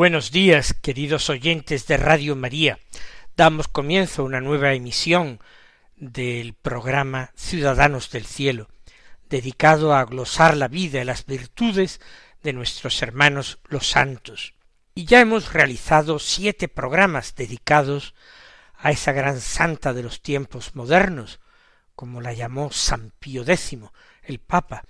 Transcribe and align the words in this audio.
Buenos 0.00 0.30
días, 0.30 0.72
queridos 0.72 1.28
oyentes 1.28 1.86
de 1.86 1.98
Radio 1.98 2.34
María. 2.34 2.78
Damos 3.36 3.68
comienzo 3.68 4.22
a 4.22 4.24
una 4.24 4.40
nueva 4.40 4.72
emisión 4.72 5.40
del 5.94 6.54
programa 6.54 7.32
Ciudadanos 7.34 8.10
del 8.10 8.24
Cielo, 8.24 8.70
dedicado 9.28 9.94
a 9.94 10.02
glosar 10.06 10.56
la 10.56 10.68
vida 10.68 11.02
y 11.02 11.04
las 11.04 11.26
virtudes 11.26 12.00
de 12.42 12.54
nuestros 12.54 13.02
hermanos 13.02 13.58
los 13.68 13.90
santos. 13.90 14.54
Y 14.94 15.04
ya 15.04 15.20
hemos 15.20 15.52
realizado 15.52 16.18
siete 16.18 16.66
programas 16.66 17.34
dedicados 17.34 18.14
a 18.78 18.92
esa 18.92 19.12
gran 19.12 19.38
santa 19.38 19.92
de 19.92 20.02
los 20.02 20.22
tiempos 20.22 20.74
modernos, 20.74 21.40
como 21.94 22.22
la 22.22 22.32
llamó 22.32 22.72
San 22.72 23.12
Pío 23.18 23.42
X, 23.42 23.76
el 24.22 24.38
Papa, 24.38 24.82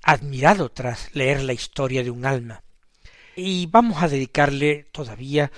admirado 0.00 0.68
tras 0.68 1.12
leer 1.12 1.42
la 1.42 1.54
historia 1.54 2.04
de 2.04 2.12
un 2.12 2.24
alma 2.24 2.62
y 3.38 3.66
vamos 3.66 4.02
a 4.02 4.08
dedicarle 4.08 4.88
todavía 4.90 5.52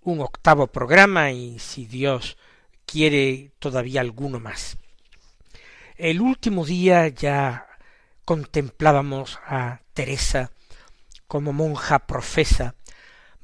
un 0.00 0.22
octavo 0.22 0.68
programa 0.68 1.30
y 1.30 1.58
si 1.58 1.84
Dios 1.84 2.38
quiere 2.86 3.52
todavía 3.58 4.00
alguno 4.00 4.40
más. 4.40 4.78
El 5.96 6.22
último 6.22 6.64
día 6.64 7.08
ya 7.08 7.66
contemplábamos 8.24 9.38
a 9.46 9.82
Teresa 9.92 10.52
como 11.26 11.52
monja 11.52 12.06
profesa 12.06 12.76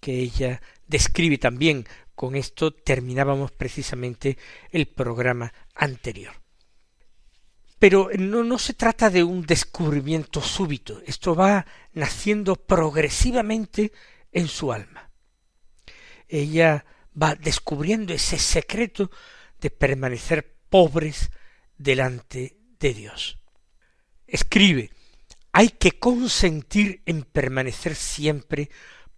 que 0.00 0.20
ella 0.20 0.60
describe 0.86 1.38
también. 1.38 1.86
Con 2.14 2.34
esto 2.34 2.72
terminábamos 2.72 3.52
precisamente 3.52 4.36
el 4.70 4.86
programa 4.86 5.52
anterior. 5.74 6.34
Pero 7.78 8.10
no, 8.18 8.42
no 8.42 8.58
se 8.58 8.74
trata 8.74 9.08
de 9.08 9.22
un 9.22 9.46
descubrimiento 9.46 10.42
súbito, 10.42 11.00
esto 11.06 11.36
va 11.36 11.64
naciendo 11.92 12.56
progresivamente 12.56 13.92
en 14.32 14.48
su 14.48 14.72
alma 14.72 15.07
ella 16.28 16.84
va 17.20 17.34
descubriendo 17.34 18.12
ese 18.12 18.38
secreto 18.38 19.10
de 19.60 19.70
permanecer 19.70 20.56
pobres 20.68 21.30
delante 21.76 22.56
de 22.78 22.94
Dios. 22.94 23.38
Escribe, 24.26 24.90
hay 25.52 25.70
que 25.70 25.98
consentir 25.98 27.02
en 27.06 27.22
permanecer 27.22 27.94
siempre 27.94 28.70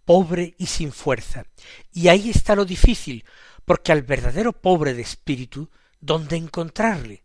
pobre 0.05 0.55
y 0.57 0.65
sin 0.67 0.91
fuerza. 0.91 1.45
Y 1.91 2.07
ahí 2.07 2.29
está 2.29 2.55
lo 2.55 2.65
difícil, 2.65 3.25
porque 3.65 3.91
al 3.91 4.01
verdadero 4.01 4.53
pobre 4.53 4.93
de 4.93 5.01
espíritu, 5.01 5.69
¿dónde 5.99 6.37
encontrarle? 6.37 7.23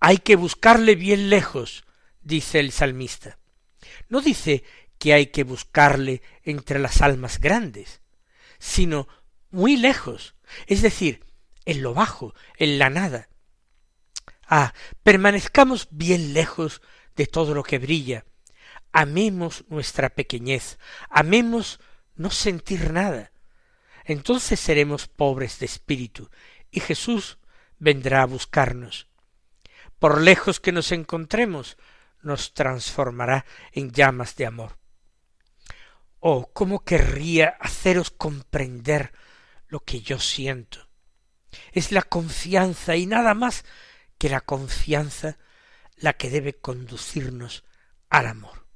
Hay 0.00 0.18
que 0.18 0.36
buscarle 0.36 0.96
bien 0.96 1.30
lejos, 1.30 1.84
dice 2.20 2.60
el 2.60 2.72
salmista. 2.72 3.38
No 4.08 4.20
dice 4.20 4.64
que 4.98 5.14
hay 5.14 5.26
que 5.28 5.44
buscarle 5.44 6.22
entre 6.42 6.78
las 6.78 7.00
almas 7.00 7.40
grandes, 7.40 8.01
sino 8.62 9.08
muy 9.50 9.76
lejos, 9.76 10.36
es 10.68 10.82
decir, 10.82 11.26
en 11.64 11.82
lo 11.82 11.94
bajo, 11.94 12.32
en 12.56 12.78
la 12.78 12.90
nada. 12.90 13.28
Ah, 14.46 14.72
permanezcamos 15.02 15.88
bien 15.90 16.32
lejos 16.32 16.80
de 17.16 17.26
todo 17.26 17.54
lo 17.54 17.64
que 17.64 17.80
brilla, 17.80 18.24
amemos 18.92 19.64
nuestra 19.68 20.10
pequeñez, 20.10 20.78
amemos 21.10 21.80
no 22.14 22.30
sentir 22.30 22.92
nada. 22.92 23.32
Entonces 24.04 24.60
seremos 24.60 25.08
pobres 25.08 25.58
de 25.58 25.66
espíritu, 25.66 26.30
y 26.70 26.78
Jesús 26.78 27.38
vendrá 27.80 28.22
a 28.22 28.26
buscarnos. 28.26 29.08
Por 29.98 30.20
lejos 30.20 30.60
que 30.60 30.70
nos 30.70 30.92
encontremos, 30.92 31.76
nos 32.22 32.54
transformará 32.54 33.44
en 33.72 33.90
llamas 33.90 34.36
de 34.36 34.46
amor. 34.46 34.81
Oh, 36.24 36.48
cómo 36.52 36.84
querría 36.84 37.56
haceros 37.58 38.12
comprender 38.12 39.12
lo 39.66 39.80
que 39.80 40.02
yo 40.02 40.20
siento. 40.20 40.88
Es 41.72 41.90
la 41.90 42.02
confianza 42.02 42.94
y 42.94 43.06
nada 43.06 43.34
más 43.34 43.64
que 44.18 44.28
la 44.28 44.40
confianza 44.40 45.36
la 45.96 46.12
que 46.12 46.30
debe 46.30 46.52
conducirnos 46.52 47.64
al 48.08 48.28
amor. 48.28 48.68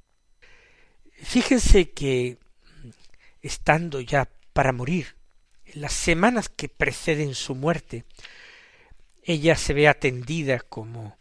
Fíjense 1.23 1.91
que 1.91 2.37
estando 3.41 4.01
ya 4.01 4.29
para 4.51 4.73
morir, 4.73 5.15
en 5.63 5.79
las 5.79 5.93
semanas 5.93 6.49
que 6.49 6.67
preceden 6.67 7.33
su 7.33 7.55
muerte, 7.55 8.03
ella 9.23 9.55
se 9.55 9.73
ve 9.73 9.87
atendida 9.87 10.59
como 10.59 11.17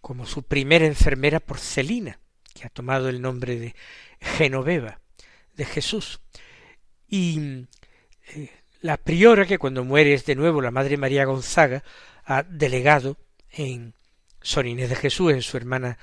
como 0.00 0.26
su 0.26 0.42
primera 0.42 0.86
enfermera 0.86 1.38
por 1.38 1.60
Celina, 1.60 2.18
que 2.54 2.66
ha 2.66 2.70
tomado 2.70 3.08
el 3.08 3.20
nombre 3.22 3.56
de 3.56 3.76
Genoveva, 4.20 5.00
de 5.58 5.66
Jesús. 5.66 6.20
Y 7.06 7.66
eh, 8.34 8.50
la 8.80 8.96
priora, 8.96 9.44
que 9.44 9.58
cuando 9.58 9.84
muere 9.84 10.14
es 10.14 10.24
de 10.24 10.36
nuevo 10.36 10.62
la 10.62 10.70
Madre 10.70 10.96
María 10.96 11.26
Gonzaga, 11.26 11.84
ha 12.24 12.44
delegado 12.44 13.18
en 13.50 13.92
Sor 14.40 14.66
Inés 14.66 14.88
de 14.88 14.96
Jesús, 14.96 15.32
en 15.32 15.42
su 15.42 15.56
hermana 15.58 15.98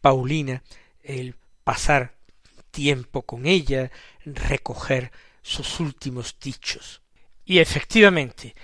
Paulina, 0.00 0.62
el 1.02 1.34
pasar 1.64 2.14
tiempo 2.70 3.22
con 3.22 3.44
ella, 3.44 3.90
recoger 4.24 5.10
sus 5.42 5.80
últimos 5.80 6.36
dichos. 6.40 7.02
Y 7.44 7.58
efectivamente, 7.58 8.54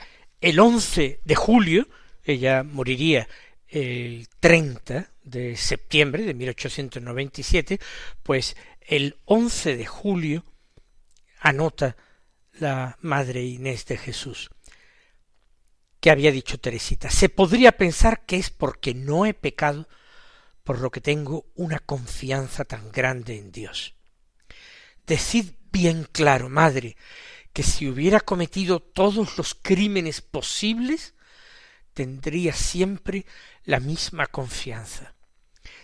el 0.40 0.60
11 0.60 1.20
de 1.24 1.34
julio, 1.34 1.88
ella 2.22 2.62
moriría 2.62 3.28
el 3.66 4.28
30 4.40 5.10
de 5.24 5.56
septiembre 5.56 6.22
de 6.22 6.34
1897, 6.34 7.80
pues 8.22 8.56
el 8.88 9.18
11 9.26 9.76
de 9.76 9.84
julio 9.84 10.44
anota 11.38 11.96
la 12.54 12.96
Madre 13.02 13.44
Inés 13.44 13.84
de 13.84 13.98
Jesús 13.98 14.50
que 16.00 16.10
había 16.10 16.32
dicho 16.32 16.58
Teresita. 16.58 17.10
Se 17.10 17.28
podría 17.28 17.72
pensar 17.72 18.24
que 18.24 18.36
es 18.36 18.50
porque 18.50 18.94
no 18.94 19.26
he 19.26 19.34
pecado, 19.34 19.88
por 20.64 20.80
lo 20.80 20.90
que 20.90 21.00
tengo 21.00 21.46
una 21.54 21.80
confianza 21.80 22.64
tan 22.64 22.90
grande 22.90 23.36
en 23.36 23.52
Dios. 23.52 23.94
Decid 25.06 25.52
bien 25.70 26.06
claro, 26.10 26.48
madre, 26.48 26.96
que 27.52 27.62
si 27.64 27.88
hubiera 27.88 28.20
cometido 28.20 28.80
todos 28.80 29.36
los 29.36 29.54
crímenes 29.54 30.20
posibles, 30.22 31.14
tendría 31.92 32.54
siempre 32.54 33.26
la 33.64 33.80
misma 33.80 34.28
confianza. 34.28 35.14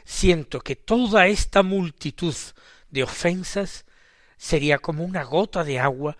Siento 0.04 0.60
que 0.60 0.76
toda 0.76 1.26
esta 1.26 1.62
multitud 1.62 2.34
de 2.94 3.02
ofensas 3.02 3.84
sería 4.36 4.78
como 4.78 5.04
una 5.04 5.24
gota 5.24 5.64
de 5.64 5.80
agua 5.80 6.16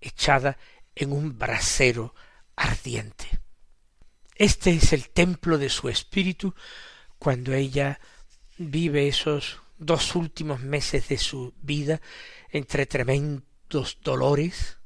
echada 0.00 0.58
en 0.94 1.12
un 1.12 1.38
brasero 1.38 2.14
ardiente. 2.56 3.38
Este 4.34 4.72
es 4.72 4.92
el 4.92 5.08
templo 5.08 5.56
de 5.56 5.70
su 5.70 5.88
espíritu 5.88 6.54
cuando 7.18 7.54
ella 7.54 8.00
vive 8.58 9.08
esos 9.08 9.60
dos 9.78 10.16
últimos 10.16 10.60
meses 10.60 11.08
de 11.08 11.18
su 11.18 11.54
vida 11.62 12.00
entre 12.50 12.86
tremendos 12.86 13.98
dolores 14.02 14.78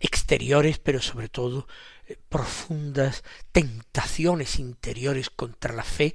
exteriores, 0.00 0.78
pero 0.78 1.00
sobre 1.00 1.28
todo 1.28 1.66
eh, 2.06 2.18
profundas 2.28 3.24
tentaciones 3.52 4.58
interiores 4.58 5.30
contra 5.30 5.72
la 5.72 5.82
fe. 5.82 6.14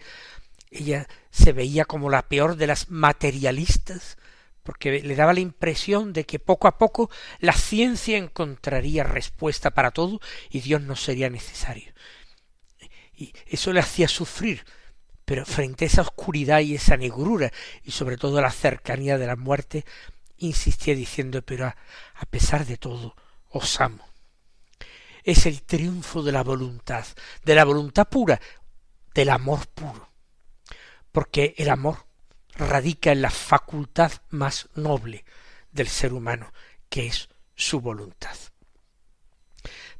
Ella 0.69 1.07
se 1.31 1.53
veía 1.53 1.85
como 1.85 2.09
la 2.09 2.27
peor 2.29 2.55
de 2.55 2.67
las 2.67 2.89
materialistas, 2.89 4.17
porque 4.63 5.01
le 5.01 5.15
daba 5.15 5.33
la 5.33 5.41
impresión 5.41 6.13
de 6.13 6.25
que 6.25 6.39
poco 6.39 6.67
a 6.67 6.77
poco 6.77 7.09
la 7.39 7.53
ciencia 7.53 8.17
encontraría 8.17 9.03
respuesta 9.03 9.71
para 9.71 9.91
todo 9.91 10.19
y 10.49 10.61
Dios 10.61 10.81
no 10.81 10.95
sería 10.95 11.29
necesario. 11.29 11.93
Y 13.13 13.33
eso 13.45 13.71
le 13.73 13.81
hacía 13.81 14.07
sufrir, 14.07 14.65
pero 15.25 15.45
frente 15.45 15.85
a 15.85 15.87
esa 15.87 16.01
oscuridad 16.01 16.61
y 16.61 16.75
esa 16.75 16.97
negrura 16.97 17.51
y 17.83 17.91
sobre 17.91 18.17
todo 18.17 18.41
la 18.41 18.51
cercanía 18.51 19.17
de 19.17 19.27
la 19.27 19.35
muerte, 19.35 19.85
insistía 20.37 20.95
diciendo 20.95 21.41
pero 21.41 21.67
a, 21.67 21.77
a 22.15 22.25
pesar 22.25 22.65
de 22.65 22.77
todo 22.77 23.15
os 23.49 23.79
amo. 23.81 24.07
Es 25.23 25.45
el 25.45 25.61
triunfo 25.63 26.23
de 26.23 26.31
la 26.31 26.43
voluntad, 26.43 27.05
de 27.43 27.55
la 27.55 27.63
voluntad 27.63 28.07
pura, 28.09 28.41
del 29.13 29.29
amor 29.29 29.67
puro. 29.67 30.09
Porque 31.11 31.53
el 31.57 31.69
amor 31.69 32.07
radica 32.55 33.11
en 33.11 33.21
la 33.21 33.29
facultad 33.29 34.11
más 34.29 34.69
noble 34.75 35.25
del 35.71 35.87
ser 35.87 36.13
humano, 36.13 36.53
que 36.89 37.07
es 37.07 37.29
su 37.55 37.81
voluntad. 37.81 38.35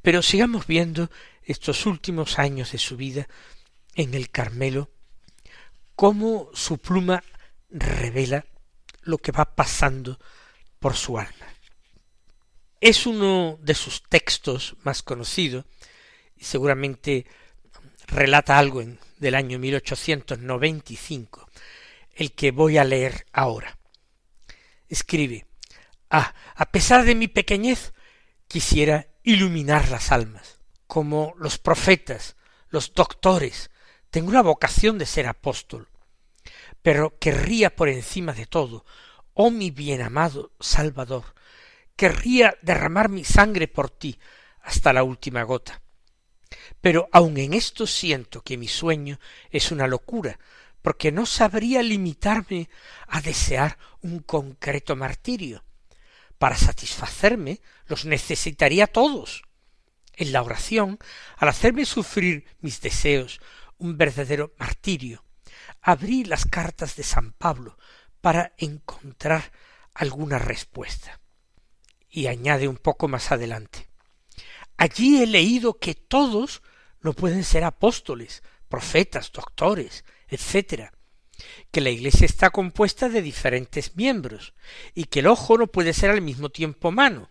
Pero 0.02 0.22
sigamos 0.22 0.68
viendo 0.68 1.10
estos 1.44 1.86
últimos 1.86 2.40
años 2.40 2.72
de 2.72 2.78
su 2.78 2.98
vida 2.98 3.28
en 3.96 4.14
el 4.14 4.30
Carmelo, 4.30 4.90
cómo 5.96 6.50
su 6.54 6.78
pluma 6.78 7.24
revela 7.70 8.46
lo 9.02 9.18
que 9.18 9.32
va 9.32 9.56
pasando 9.56 10.20
por 10.80 10.96
su 10.96 11.18
alma. 11.18 11.48
Es 12.82 13.06
uno 13.06 13.58
de 13.62 13.74
sus 13.76 14.04
textos 14.04 14.76
más 14.84 15.02
conocidos, 15.04 15.66
y 16.36 16.44
seguramente 16.44 17.26
relata 18.08 18.60
algo 18.60 18.82
en, 18.82 19.00
del 19.18 19.36
año 19.36 19.58
1895, 19.60 21.50
el 22.14 22.34
que 22.34 22.52
voy 22.52 22.78
a 22.78 22.84
leer 22.84 23.26
ahora. 23.32 23.78
Escribe, 24.88 25.48
Ah, 26.16 26.36
a 26.54 26.72
pesar 26.72 27.06
de 27.06 27.16
mi 27.16 27.28
pequeñez, 27.28 27.92
quisiera 28.48 29.08
iluminar 29.24 29.90
las 29.90 30.12
almas, 30.12 30.60
como 30.86 31.34
los 31.40 31.58
profetas, 31.58 32.36
los 32.70 32.94
doctores. 32.94 33.72
Tengo 34.12 34.30
una 34.30 34.44
vocación 34.44 35.00
de 35.00 35.08
ser 35.08 35.26
apóstol, 35.26 35.90
pero 36.84 37.18
querría 37.18 37.76
por 37.76 37.90
encima 37.90 38.34
de 38.34 38.46
todo, 38.46 38.86
oh 39.34 39.50
mi 39.50 39.72
bien 39.72 40.04
amado 40.04 40.52
Salvador, 40.60 41.34
querría 41.96 42.56
derramar 42.62 43.10
mi 43.10 43.24
sangre 43.24 43.68
por 43.68 43.90
ti 43.90 44.20
hasta 44.62 44.94
la 44.94 45.02
última 45.02 45.42
gota. 45.42 45.82
Pero 46.80 47.10
aun 47.12 47.40
en 47.40 47.56
esto 47.56 47.88
siento 47.88 48.44
que 48.44 48.58
mi 48.58 48.68
sueño 48.68 49.20
es 49.50 49.72
una 49.72 49.88
locura, 49.88 50.38
porque 50.84 51.12
no 51.12 51.26
sabría 51.26 51.82
limitarme 51.82 52.70
a 53.08 53.22
desear 53.22 53.80
un 54.02 54.20
concreto 54.20 54.96
martirio. 54.96 55.64
Para 56.38 56.58
satisfacerme 56.58 57.62
los 57.88 58.06
necesitaría 58.06 58.86
todos. 58.88 59.44
En 60.14 60.34
la 60.34 60.44
oración, 60.44 61.00
al 61.38 61.48
hacerme 61.48 61.86
sufrir 61.86 62.46
mis 62.60 62.82
deseos 62.82 63.40
un 63.78 63.98
verdadero 63.98 64.54
martirio, 64.60 65.24
abrí 65.82 66.26
las 66.26 66.46
cartas 66.46 66.98
de 66.98 67.04
San 67.04 67.32
Pablo 67.32 67.78
para 68.20 68.54
encontrar 68.58 69.54
alguna 69.94 70.38
respuesta. 70.38 71.22
Y 72.10 72.28
añade 72.28 72.68
un 72.68 72.78
poco 72.78 73.08
más 73.08 73.32
adelante. 73.32 73.88
Allí 74.76 75.24
he 75.24 75.28
leído 75.28 75.80
que 75.80 75.96
todos 75.96 76.62
no 77.00 77.14
pueden 77.14 77.46
ser 77.46 77.64
apóstoles, 77.64 78.44
profetas, 78.68 79.32
doctores, 79.32 80.04
etcétera, 80.34 80.94
que 81.72 81.82
la 81.82 81.90
Iglesia 81.90 82.26
está 82.26 82.50
compuesta 82.50 83.10
de 83.10 83.22
diferentes 83.22 83.96
miembros 83.96 84.54
y 84.94 85.06
que 85.06 85.20
el 85.20 85.28
ojo 85.28 85.58
no 85.58 85.68
puede 85.68 85.94
ser 85.94 86.10
al 86.10 86.22
mismo 86.22 86.50
tiempo 86.50 86.92
mano. 86.92 87.30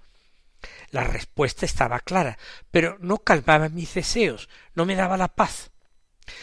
La 0.91 1.05
respuesta 1.05 1.67
estaba 1.67 2.01
clara, 2.01 2.39
pero 2.71 2.97
no 3.01 3.19
calmaba 3.19 3.69
mis 3.69 3.95
deseos, 3.95 4.49
no 4.75 4.85
me 4.87 4.95
daba 4.95 5.17
la 5.17 5.29
paz. 5.29 5.71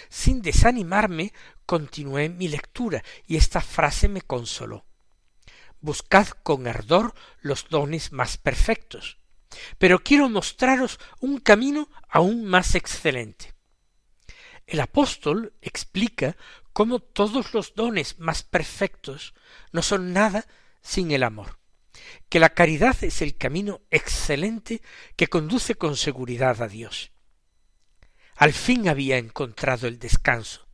Sin 0.10 0.42
desanimarme, 0.42 1.34
continué 1.66 2.30
mi 2.30 2.48
lectura 2.48 3.04
y 3.28 3.38
esta 3.38 3.62
frase 3.62 4.08
me 4.10 4.22
consoló. 4.22 4.86
Buscad 5.82 6.28
con 6.44 6.68
ardor 6.68 7.14
los 7.42 7.70
dones 7.70 8.12
más 8.12 8.38
perfectos. 8.38 9.18
Pero 9.78 10.00
quiero 10.00 10.30
mostraros 10.30 11.00
un 11.20 11.40
camino 11.40 11.90
aún 12.08 12.46
más 12.46 12.76
excelente. 12.76 13.54
El 14.70 14.82
apóstol 14.82 15.54
explica 15.64 16.38
cómo 16.74 17.00
todos 17.00 17.56
los 17.56 17.74
dones 17.74 18.20
más 18.20 18.44
perfectos 18.44 19.34
no 19.72 19.82
son 19.82 20.14
nada 20.14 20.46
sin 20.84 21.10
el 21.10 21.24
amor, 21.24 21.58
que 22.30 22.40
la 22.40 22.50
caridad 22.50 22.96
es 23.04 23.24
el 23.24 23.36
camino 23.36 23.82
excelente 23.90 24.84
que 25.16 25.26
conduce 25.26 25.74
con 25.74 25.98
seguridad 25.98 26.62
a 26.62 26.68
Dios. 26.68 27.12
Al 28.36 28.54
fin 28.54 28.88
había 28.88 29.18
encontrado 29.18 29.88
el 29.88 29.98
descanso. 29.98 30.68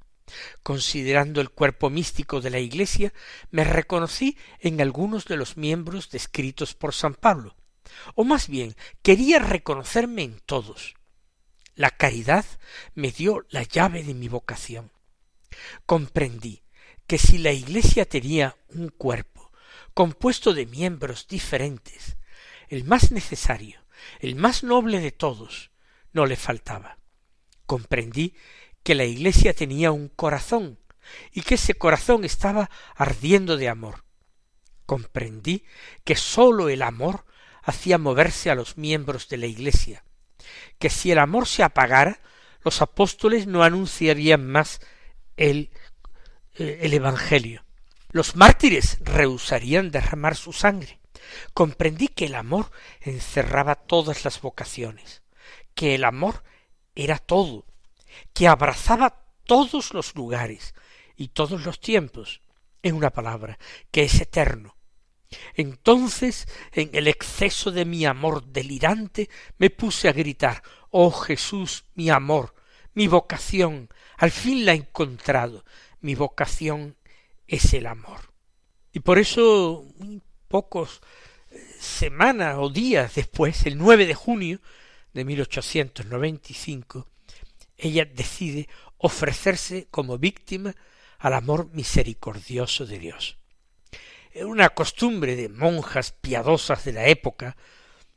Considerando 0.61 1.39
el 1.39 1.51
cuerpo 1.51 1.89
místico 1.89 2.41
de 2.41 2.49
la 2.49 2.59
Iglesia, 2.59 3.13
me 3.49 3.63
reconocí 3.63 4.37
en 4.59 4.81
algunos 4.81 5.23
de 5.23 5.37
los 5.37 5.55
miembros 5.55 6.09
descritos 6.09 6.73
por 6.73 6.93
San 6.93 7.13
Pablo, 7.13 7.55
o 8.13 8.25
más 8.25 8.49
bien 8.49 8.75
quería 9.01 9.39
reconocerme 9.39 10.23
en 10.23 10.41
todos. 10.41 10.95
La 11.75 11.89
caridad 11.89 12.45
me 12.93 13.11
dio 13.11 13.45
la 13.49 13.63
llave 13.63 14.03
de 14.03 14.13
mi 14.13 14.29
vocación. 14.29 14.91
Comprendí 15.85 16.63
que 17.05 17.17
si 17.17 17.37
la 17.37 17.51
Iglesia 17.51 18.05
tenía 18.05 18.57
un 18.69 18.89
cuerpo 18.89 19.51
compuesto 19.93 20.53
de 20.53 20.65
miembros 20.65 21.27
diferentes, 21.27 22.17
el 22.69 22.83
más 22.83 23.11
necesario, 23.11 23.85
el 24.19 24.35
más 24.35 24.63
noble 24.63 24.99
de 24.99 25.11
todos, 25.11 25.71
no 26.13 26.25
le 26.25 26.37
faltaba. 26.37 26.97
Comprendí 27.65 28.35
que 28.83 28.95
la 28.95 29.03
Iglesia 29.03 29.53
tenía 29.53 29.91
un 29.91 30.07
corazón 30.07 30.79
y 31.31 31.41
que 31.41 31.55
ese 31.55 31.73
corazón 31.73 32.23
estaba 32.23 32.69
ardiendo 32.95 33.57
de 33.57 33.67
amor. 33.67 34.05
Comprendí 34.85 35.65
que 36.03 36.15
sólo 36.15 36.69
el 36.69 36.81
amor 36.81 37.25
hacía 37.63 37.97
moverse 37.97 38.49
a 38.49 38.55
los 38.55 38.77
miembros 38.77 39.27
de 39.27 39.37
la 39.37 39.47
Iglesia, 39.47 40.04
que 40.79 40.89
si 40.89 41.11
el 41.11 41.19
amor 41.19 41.47
se 41.47 41.63
apagara, 41.63 42.19
los 42.63 42.81
apóstoles 42.81 43.47
no 43.47 43.63
anunciarían 43.63 44.45
más 44.47 44.79
el, 45.37 45.69
eh, 46.55 46.79
el 46.81 46.93
Evangelio. 46.93 47.63
Los 48.09 48.35
mártires 48.35 48.97
rehusarían 49.01 49.91
derramar 49.91 50.35
su 50.35 50.53
sangre. 50.53 50.99
Comprendí 51.53 52.07
que 52.07 52.25
el 52.25 52.35
amor 52.35 52.71
encerraba 53.01 53.75
todas 53.75 54.25
las 54.25 54.41
vocaciones, 54.41 55.21
que 55.73 55.95
el 55.95 56.03
amor 56.03 56.43
era 56.95 57.17
todo, 57.17 57.65
que 58.33 58.47
abrazaba 58.47 59.21
todos 59.45 59.93
los 59.93 60.15
lugares 60.15 60.73
y 61.15 61.29
todos 61.29 61.65
los 61.65 61.79
tiempos, 61.79 62.41
en 62.83 62.95
una 62.95 63.09
palabra, 63.09 63.57
que 63.91 64.03
es 64.03 64.21
eterno, 64.21 64.74
Entonces, 65.55 66.47
en 66.71 66.89
el 66.93 67.07
exceso 67.07 67.71
de 67.71 67.85
mi 67.85 68.05
amor 68.05 68.45
delirante, 68.45 69.29
me 69.57 69.69
puse 69.69 70.09
a 70.09 70.13
gritar 70.13 70.63
Oh 70.89 71.11
Jesús, 71.11 71.85
mi 71.95 72.09
amor, 72.09 72.55
mi 72.93 73.07
vocación, 73.07 73.89
al 74.17 74.31
fin 74.31 74.65
la 74.65 74.73
he 74.73 74.77
encontrado, 74.77 75.65
mi 76.01 76.15
vocación 76.15 76.95
es 77.47 77.73
el 77.73 77.85
amor. 77.85 78.31
Y 78.93 79.01
por 79.01 79.19
eso, 79.19 79.85
muy 79.97 80.21
pocos 80.47 81.01
eh, 81.51 81.59
semanas 81.79 82.55
o 82.59 82.69
días 82.69 83.15
después, 83.15 83.65
el 83.65 83.77
9 83.77 84.05
de 84.05 84.13
junio 84.13 84.61
de 85.13 85.25
1895, 85.25 87.07
ella 87.77 88.05
decide 88.05 88.69
ofrecerse 88.97 89.87
como 89.91 90.17
víctima 90.17 90.75
al 91.19 91.33
amor 91.33 91.69
misericordioso 91.73 92.85
de 92.85 92.99
Dios. 92.99 93.37
Una 94.43 94.69
costumbre 94.69 95.35
de 95.35 95.47
monjas 95.47 96.11
piadosas 96.11 96.83
de 96.83 96.91
la 96.91 97.05
época 97.07 97.55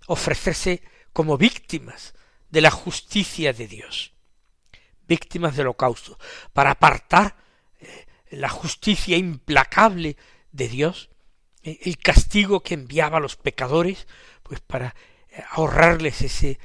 ofrecerse 0.09 0.83
como 1.13 1.39
víctimas 1.39 2.15
de 2.51 2.61
la 2.61 2.71
justicia 2.71 3.53
de 3.53 3.69
Dios, 3.69 4.15
víctimas 5.07 5.57
del 5.57 5.67
holocausto, 5.67 6.19
para 6.53 6.73
apartar 6.73 7.37
eh, 7.79 8.07
la 8.31 8.49
justicia 8.49 9.17
implacable 9.17 10.17
de 10.51 10.69
Dios, 10.69 11.11
eh, 11.63 11.79
el 11.83 11.99
castigo 11.99 12.63
que 12.63 12.75
enviaba 12.75 13.19
a 13.19 13.21
los 13.21 13.37
pecadores, 13.37 14.09
pues 14.43 14.61
para 14.61 14.97
eh, 15.31 15.43
ahorrarles 15.51 16.23
ese 16.23 16.59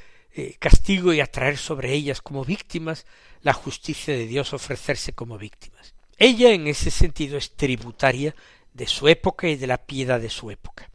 castigo 0.57 1.13
y 1.13 1.21
atraer 1.21 1.59
sobre 1.59 1.93
ellas 1.93 2.19
como 2.19 2.43
víctimas 2.43 3.05
la 3.41 3.53
justicia 3.53 4.15
de 4.15 4.25
Dios, 4.25 4.51
ofrecerse 4.51 5.13
como 5.13 5.37
víctimas. 5.37 5.93
Ella 6.17 6.53
en 6.53 6.65
ese 6.65 6.89
sentido 6.89 7.37
es 7.37 7.55
tributaria 7.55 8.33
de 8.73 8.87
su 8.87 9.07
época 9.07 9.47
y 9.47 9.55
de 9.55 9.67
la 9.67 9.77
piedad 9.85 10.19
de 10.19 10.29
su 10.29 10.51
época. 10.51 10.89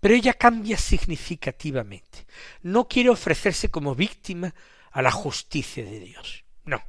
Pero 0.00 0.14
ella 0.14 0.34
cambia 0.34 0.78
significativamente. 0.78 2.26
No 2.62 2.88
quiere 2.88 3.10
ofrecerse 3.10 3.70
como 3.70 3.94
víctima 3.94 4.54
a 4.90 5.02
la 5.02 5.10
justicia 5.10 5.84
de 5.84 6.00
Dios. 6.00 6.44
No. 6.64 6.82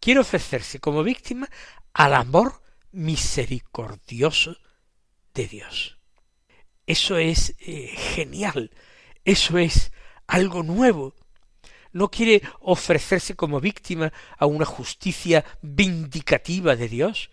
Quiere 0.00 0.20
ofrecerse 0.20 0.80
como 0.80 1.02
víctima 1.02 1.48
al 1.92 2.14
amor 2.14 2.62
misericordioso 2.90 4.56
de 5.34 5.46
Dios. 5.46 5.98
Eso 6.86 7.16
es 7.16 7.54
eh, 7.60 7.88
genial. 7.96 8.70
Eso 9.24 9.58
es 9.58 9.92
algo 10.26 10.62
nuevo. 10.62 11.14
No 11.92 12.10
quiere 12.10 12.42
ofrecerse 12.60 13.36
como 13.36 13.60
víctima 13.60 14.12
a 14.38 14.46
una 14.46 14.64
justicia 14.64 15.44
vindicativa 15.60 16.74
de 16.74 16.88
Dios, 16.88 17.30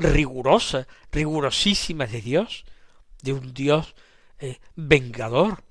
rigurosa, 0.00 0.86
rigurosísima 1.12 2.06
de 2.06 2.20
Dios, 2.20 2.64
de 3.22 3.32
un 3.32 3.52
Dios 3.52 3.94
eh, 4.38 4.58
vengador, 4.74 5.62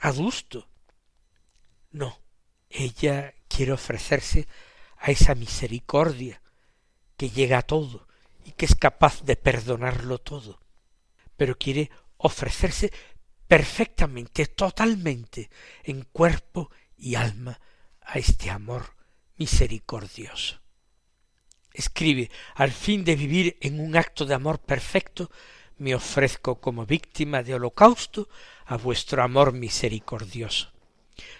adusto. 0.00 0.68
No, 1.92 2.18
ella 2.68 3.34
quiere 3.48 3.72
ofrecerse 3.72 4.48
a 4.98 5.10
esa 5.10 5.34
misericordia 5.34 6.42
que 7.16 7.30
llega 7.30 7.58
a 7.58 7.62
todo 7.62 8.06
y 8.44 8.52
que 8.52 8.66
es 8.66 8.74
capaz 8.74 9.22
de 9.22 9.36
perdonarlo 9.36 10.18
todo, 10.18 10.60
pero 11.36 11.56
quiere 11.56 11.90
ofrecerse 12.16 12.92
perfectamente, 13.46 14.46
totalmente, 14.46 15.48
en 15.84 16.02
cuerpo 16.02 16.70
y 16.96 17.14
alma 17.14 17.60
a 18.00 18.18
este 18.18 18.50
amor 18.50 18.96
misericordioso. 19.36 20.60
Escribe, 21.76 22.30
al 22.54 22.72
fin 22.72 23.04
de 23.04 23.16
vivir 23.16 23.58
en 23.60 23.80
un 23.80 23.96
acto 23.96 24.24
de 24.24 24.32
amor 24.32 24.58
perfecto, 24.60 25.30
me 25.76 25.94
ofrezco 25.94 26.58
como 26.58 26.86
víctima 26.86 27.42
de 27.42 27.54
holocausto 27.54 28.30
a 28.64 28.78
vuestro 28.78 29.22
amor 29.22 29.52
misericordioso, 29.52 30.72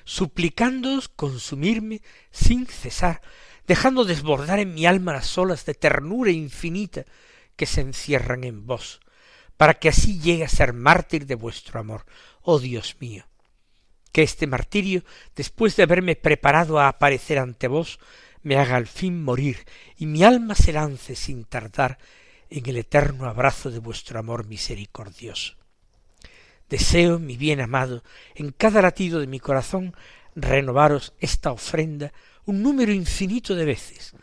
suplicándoos 0.04 1.08
consumirme 1.08 2.02
sin 2.30 2.66
cesar, 2.66 3.22
dejando 3.66 4.04
desbordar 4.04 4.58
en 4.58 4.74
mi 4.74 4.84
alma 4.84 5.14
las 5.14 5.38
olas 5.38 5.64
de 5.64 5.72
ternura 5.72 6.30
infinita 6.30 7.06
que 7.56 7.64
se 7.64 7.80
encierran 7.80 8.44
en 8.44 8.66
vos, 8.66 9.00
para 9.56 9.74
que 9.74 9.88
así 9.88 10.20
llegue 10.20 10.44
a 10.44 10.50
ser 10.50 10.74
mártir 10.74 11.24
de 11.24 11.34
vuestro 11.34 11.80
amor, 11.80 12.04
oh 12.42 12.58
Dios 12.58 12.96
mío. 13.00 13.24
Que 14.12 14.22
este 14.22 14.46
martirio, 14.46 15.02
después 15.34 15.76
de 15.76 15.82
haberme 15.82 16.14
preparado 16.14 16.78
a 16.78 16.88
aparecer 16.88 17.38
ante 17.38 17.68
vos, 17.68 17.98
me 18.46 18.56
haga 18.58 18.76
al 18.76 18.86
fin 18.86 19.24
morir 19.24 19.66
y 19.96 20.06
mi 20.06 20.22
alma 20.22 20.54
se 20.54 20.72
lance 20.72 21.16
sin 21.16 21.46
tardar 21.46 21.98
en 22.48 22.64
el 22.66 22.76
eterno 22.76 23.28
abrazo 23.28 23.72
de 23.72 23.80
vuestro 23.80 24.20
amor 24.20 24.46
misericordioso. 24.46 25.56
Deseo, 26.68 27.18
mi 27.18 27.36
bien 27.36 27.60
amado, 27.60 28.04
en 28.36 28.52
cada 28.52 28.82
latido 28.82 29.18
de 29.18 29.26
mi 29.26 29.40
corazón, 29.40 29.96
renovaros 30.36 31.12
esta 31.18 31.50
ofrenda 31.50 32.12
un 32.44 32.62
número 32.62 32.92
infinito 32.92 33.56
de 33.56 33.64
veces, 33.64 34.14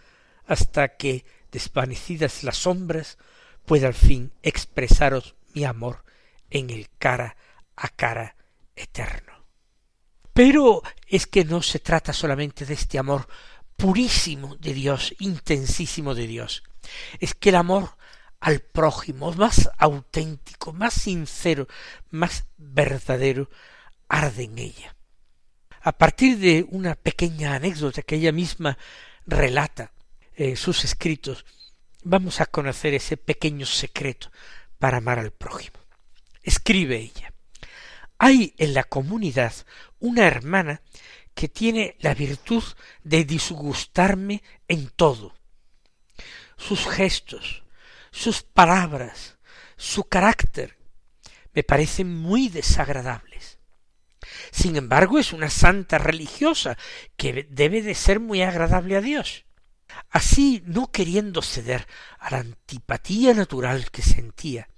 hasta 0.46 0.96
que, 0.96 1.26
desvanecidas 1.52 2.46
las 2.46 2.56
sombras, 2.56 3.18
pueda 3.66 3.88
al 3.88 3.94
fin 3.94 4.32
expresaros 4.42 5.36
mi 5.54 5.66
amor 5.66 6.06
en 6.50 6.70
el 6.70 6.88
cara 6.98 7.36
a 7.76 7.90
cara 7.90 8.38
eterno. 8.74 9.34
Pero 10.32 10.82
es 11.10 11.28
que 11.28 11.44
no 11.44 11.62
se 11.62 11.80
trata 11.80 12.14
solamente 12.14 12.66
de 12.66 12.74
este 12.74 12.98
amor 12.98 13.28
purísimo 13.76 14.56
de 14.58 14.74
Dios, 14.74 15.16
intensísimo 15.20 16.16
de 16.16 16.28
Dios. 16.28 16.64
Es 17.20 17.34
que 17.34 17.50
el 17.50 17.56
amor 17.56 17.98
al 18.40 18.60
prójimo, 18.60 19.32
más 19.34 19.70
auténtico, 19.78 20.74
más 20.74 20.94
sincero, 20.94 21.68
más 22.10 22.46
verdadero, 22.58 23.50
arde 24.10 24.44
en 24.44 24.60
ella. 24.60 24.96
A 25.82 25.94
partir 25.94 26.38
de 26.40 26.66
una 26.70 26.96
pequeña 26.96 27.56
anécdota 27.56 28.02
que 28.02 28.16
ella 28.16 28.32
misma 28.32 28.78
relata 29.26 29.94
en 30.36 30.58
sus 30.58 30.84
escritos, 30.84 31.46
vamos 32.04 32.42
a 32.42 32.46
conocer 32.46 32.94
ese 32.94 33.16
pequeño 33.16 33.66
secreto 33.66 34.30
para 34.78 34.98
amar 34.98 35.20
al 35.20 35.32
prójimo. 35.32 35.80
Escribe 36.42 36.98
ella. 36.98 37.34
Hay 38.18 38.54
en 38.58 38.74
la 38.74 38.84
comunidad 38.84 39.54
una 40.00 40.28
hermana 40.28 40.82
que 41.34 41.48
tiene 41.48 41.96
la 42.00 42.14
virtud 42.14 42.64
de 43.04 43.24
disgustarme 43.26 44.44
en 44.68 44.90
todo. 44.90 45.34
Sus 46.58 46.88
gestos, 46.88 47.64
sus 48.12 48.44
palabras, 48.44 49.38
su 49.76 50.04
carácter, 50.04 50.78
me 51.54 51.64
parecen 51.64 52.14
muy 52.14 52.50
desagradables. 52.50 53.60
Sin 54.52 54.76
embargo, 54.76 55.20
es 55.20 55.34
una 55.34 55.50
santa 55.50 55.98
religiosa 55.98 56.78
que 57.18 57.48
debe 57.50 57.82
de 57.82 57.96
ser 57.96 58.20
muy 58.20 58.42
agradable 58.42 58.96
a 58.96 59.02
Dios. 59.02 59.46
Así, 60.10 60.64
no 60.66 60.92
queriendo 60.92 61.42
ceder 61.42 61.88
a 62.20 62.32
la 62.32 62.38
antipatía 62.40 63.34
natural 63.34 63.92
que 63.92 64.02
sentía, 64.02 64.70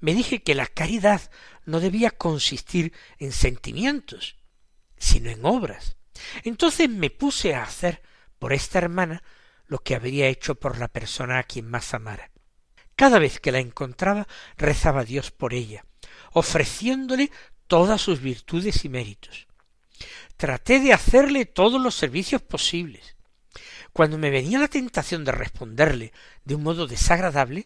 me 0.00 0.14
dije 0.14 0.42
que 0.42 0.54
la 0.54 0.66
caridad 0.66 1.30
no 1.64 1.78
debía 1.78 2.10
consistir 2.10 2.92
en 3.18 3.30
sentimientos, 3.30 4.36
sino 5.02 5.30
en 5.30 5.44
obras. 5.44 5.96
Entonces 6.44 6.88
me 6.88 7.10
puse 7.10 7.54
a 7.54 7.64
hacer 7.64 8.02
por 8.38 8.52
esta 8.52 8.78
hermana 8.78 9.22
lo 9.66 9.78
que 9.78 9.96
habría 9.96 10.28
hecho 10.28 10.54
por 10.54 10.78
la 10.78 10.86
persona 10.86 11.38
a 11.38 11.42
quien 11.42 11.68
más 11.68 11.92
amara. 11.92 12.30
Cada 12.94 13.18
vez 13.18 13.40
que 13.40 13.50
la 13.50 13.58
encontraba 13.58 14.28
rezaba 14.56 15.00
a 15.00 15.04
Dios 15.04 15.32
por 15.32 15.54
ella, 15.54 15.84
ofreciéndole 16.32 17.32
todas 17.66 18.00
sus 18.00 18.20
virtudes 18.20 18.84
y 18.84 18.88
méritos. 18.88 19.48
Traté 20.36 20.78
de 20.78 20.92
hacerle 20.92 21.46
todos 21.46 21.82
los 21.82 21.96
servicios 21.96 22.40
posibles. 22.40 23.16
Cuando 23.92 24.18
me 24.18 24.30
venía 24.30 24.60
la 24.60 24.68
tentación 24.68 25.24
de 25.24 25.32
responderle 25.32 26.12
de 26.44 26.54
un 26.54 26.62
modo 26.62 26.86
desagradable, 26.86 27.64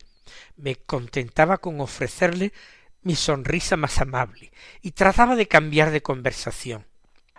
me 0.57 0.77
contentaba 0.77 1.59
con 1.59 1.83
ofrecerle 1.83 2.55
mi 3.03 3.15
sonrisa 3.15 3.77
más 3.77 4.01
amable 4.01 4.53
y 4.81 4.93
trataba 4.93 5.37
de 5.37 5.47
cambiar 5.49 5.91
de 5.91 6.03
conversación 6.03 6.87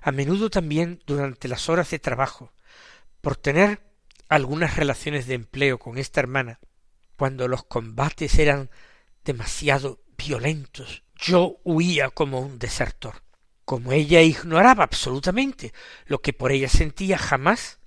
a 0.01 0.12
menudo 0.12 0.50
también 0.50 1.01
durante 1.06 1.48
las 1.48 1.70
horas 1.70 1.89
de 1.89 2.00
trabajo, 2.00 2.54
por 3.22 3.36
tener 3.36 3.82
algunas 4.30 4.75
relaciones 4.75 5.27
de 5.27 5.36
empleo 5.36 5.80
con 5.80 5.98
esta 5.98 6.20
hermana, 6.20 6.60
cuando 7.16 7.48
los 7.48 7.63
combates 7.63 8.38
eran 8.38 8.70
demasiado 9.24 10.01
violentos, 10.18 11.04
yo 11.16 11.60
huía 11.63 12.10
como 12.10 12.39
un 12.39 12.60
desertor. 12.60 13.24
Como 13.66 13.92
ella 13.92 14.22
ignoraba 14.22 14.84
absolutamente 14.84 15.74
lo 16.06 16.22
que 16.22 16.32
por 16.32 16.51
ella 16.51 16.70
sentía, 16.70 17.18
jamás 17.18 17.80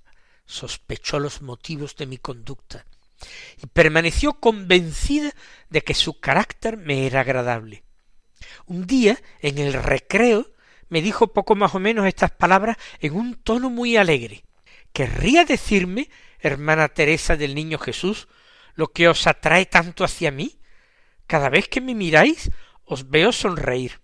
sospechó 0.45 1.19
los 1.19 1.41
motivos 1.41 1.95
de 1.95 2.05
mi 2.05 2.17
conducta, 2.17 2.85
y 3.61 3.67
permaneció 3.67 4.33
convencida 4.33 5.31
de 5.69 5.81
que 5.81 5.93
su 5.93 6.19
carácter 6.19 6.77
me 6.77 7.07
era 7.07 7.21
agradable. 7.21 7.83
Un 8.65 8.85
día, 8.85 9.19
en 9.39 9.57
el 9.57 9.73
recreo, 9.73 10.51
me 10.91 11.01
dijo 11.01 11.31
poco 11.31 11.55
más 11.55 11.73
o 11.73 11.79
menos 11.79 12.05
estas 12.05 12.31
palabras 12.31 12.75
en 12.99 13.13
un 13.13 13.35
tono 13.35 13.69
muy 13.69 13.95
alegre. 13.95 14.43
¿Querría 14.91 15.45
decirme, 15.45 16.09
hermana 16.37 16.89
Teresa 16.89 17.37
del 17.37 17.55
Niño 17.55 17.79
Jesús, 17.79 18.27
lo 18.75 18.89
que 18.89 19.07
os 19.07 19.25
atrae 19.25 19.65
tanto 19.65 20.03
hacia 20.03 20.31
mí? 20.31 20.59
Cada 21.27 21.47
vez 21.47 21.69
que 21.69 21.79
me 21.79 21.95
miráis, 21.95 22.51
os 22.83 23.09
veo 23.09 23.31
sonreír. 23.31 24.01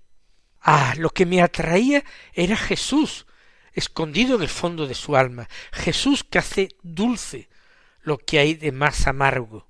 Ah, 0.61 0.93
lo 0.97 1.09
que 1.09 1.25
me 1.25 1.41
atraía 1.41 2.05
era 2.31 2.55
Jesús, 2.55 3.27
escondido 3.73 4.37
en 4.37 4.43
el 4.43 4.49
fondo 4.49 4.87
de 4.87 4.95
su 4.95 5.17
alma, 5.17 5.49
Jesús 5.73 6.23
que 6.23 6.39
hace 6.39 6.69
dulce 6.83 7.49
lo 8.01 8.17
que 8.17 8.39
hay 8.39 8.53
de 8.53 8.71
más 8.71 9.07
amargo. 9.07 9.67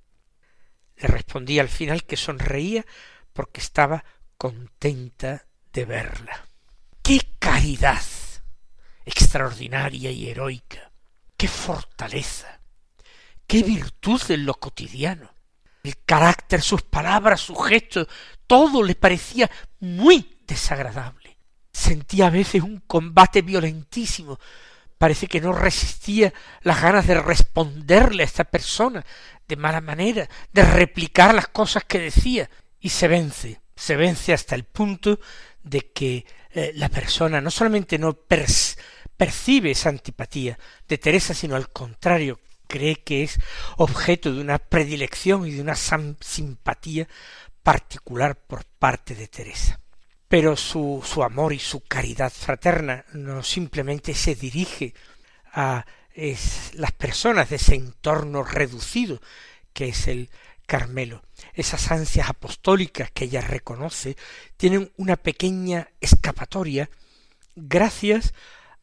Le 0.98 1.08
respondí 1.08 1.58
al 1.58 1.70
final 1.70 2.04
que 2.04 2.16
sonreía 2.16 2.86
porque 3.34 3.60
estaba 3.60 4.06
contenta 4.38 5.48
de 5.74 5.86
verla. 5.86 6.47
¡Qué 7.08 7.22
caridad! 7.40 8.04
extraordinaria 9.06 10.12
y 10.12 10.30
heroica! 10.30 10.92
¡Qué 11.38 11.48
fortaleza! 11.48 12.60
¡Qué 13.48 13.64
virtud 13.64 14.22
en 14.28 14.46
lo 14.46 14.56
cotidiano! 14.56 15.32
El 15.84 15.96
carácter, 16.06 16.62
sus 16.62 16.82
palabras, 16.82 17.40
sus 17.40 17.66
gestos, 17.66 18.10
todo 18.46 18.84
le 18.84 18.96
parecía 18.96 19.50
muy 19.80 20.38
desagradable. 20.46 21.38
Sentía 21.72 22.28
a 22.28 22.30
veces 22.30 22.62
un 22.62 22.82
combate 22.82 23.42
violentísimo. 23.42 24.38
Parece 24.98 25.28
que 25.28 25.40
no 25.40 25.54
resistía 25.54 26.34
las 26.64 26.82
ganas 26.82 27.08
de 27.08 27.22
responderle 27.22 28.24
a 28.24 28.26
esta 28.26 28.44
persona 28.44 29.06
de 29.48 29.56
mala 29.56 29.80
manera, 29.80 30.28
de 30.52 30.62
replicar 30.66 31.34
las 31.34 31.48
cosas 31.48 31.86
que 31.86 32.00
decía, 32.00 32.50
y 32.82 32.90
se 32.90 33.08
vence, 33.08 33.62
se 33.78 33.96
vence 33.96 34.34
hasta 34.34 34.56
el 34.56 34.66
punto 34.66 35.22
de 35.64 35.90
que 35.94 36.26
eh, 36.58 36.72
la 36.74 36.90
persona 36.90 37.40
no 37.40 37.52
solamente 37.52 38.00
no 38.00 38.14
percibe 38.14 39.70
esa 39.70 39.90
antipatía 39.90 40.58
de 40.88 40.98
Teresa, 40.98 41.36
sino 41.36 41.56
al 41.56 41.70
contrario, 41.70 42.40
cree 42.68 43.04
que 43.04 43.22
es 43.22 43.40
objeto 43.78 44.34
de 44.34 44.42
una 44.42 44.58
predilección 44.58 45.46
y 45.46 45.52
de 45.52 45.62
una 45.62 45.76
simpatía 45.76 47.08
particular 47.62 48.36
por 48.36 48.66
parte 48.66 49.14
de 49.14 49.28
Teresa. 49.28 49.80
Pero 50.28 50.58
su, 50.58 51.04
su 51.06 51.22
amor 51.22 51.54
y 51.54 51.60
su 51.60 51.82
caridad 51.82 52.32
fraterna 52.32 53.06
no 53.14 53.44
simplemente 53.44 54.16
se 54.16 54.34
dirige 54.34 54.96
a 55.54 55.86
las 56.74 56.92
personas 56.94 57.52
de 57.52 57.58
ese 57.58 57.76
entorno 57.76 58.42
reducido 58.44 59.22
que 59.74 59.90
es 59.90 60.08
el 60.08 60.32
Carmelo. 60.66 61.22
Esas 61.58 61.92
ansias 61.92 62.30
apostólicas 62.30 63.10
que 63.10 63.26
ella 63.26 63.42
reconoce 63.42 64.16
tienen 64.58 64.92
una 64.96 65.16
pequeña 65.16 65.90
escapatoria 66.00 66.88
gracias 67.56 68.36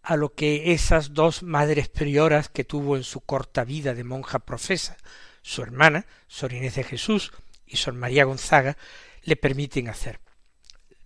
a 0.03 0.17
lo 0.17 0.35
que 0.35 0.73
esas 0.73 1.15
dos 1.15 1.45
madres 1.45 1.89
prioras 1.89 2.49
que 2.49 2.65
tuvo 2.65 2.97
en 2.97 3.05
su 3.05 3.21
corta 3.21 3.63
vida 3.63 3.95
de 3.95 4.03
monja 4.03 4.41
profesa, 4.41 4.97
su 5.41 5.63
hermana, 5.63 6.05
Sor 6.27 6.53
Inés 6.53 6.75
de 6.75 6.83
Jesús 6.83 7.33
y 7.65 7.77
Sor 7.77 7.95
María 7.95 8.25
Gonzaga, 8.25 8.77
le 9.23 9.37
permiten 9.37 9.89
hacer. 9.89 10.19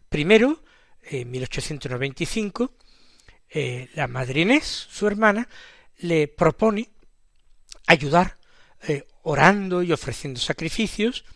Primero, 0.08 0.64
en 1.02 1.30
1895, 1.30 2.72
eh, 3.50 3.90
la 3.94 4.08
madre 4.08 4.40
Inés, 4.40 4.64
su 4.64 5.06
hermana, 5.06 5.46
le 5.98 6.28
propone 6.28 6.88
ayudar, 7.86 8.38
eh, 8.88 9.06
orando 9.22 9.82
y 9.82 9.92
ofreciendo 9.92 10.40
sacrificios, 10.40 11.26